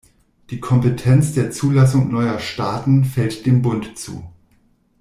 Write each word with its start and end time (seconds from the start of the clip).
Die 0.49 0.59
„Kompetenz 0.59 1.33
der 1.33 1.51
Zulassung 1.51 2.09
neuer 2.09 2.39
Staaten“ 2.39 3.05
fällt 3.05 3.45
dem 3.45 3.61
Bund 3.61 3.99
zu. 3.99 4.27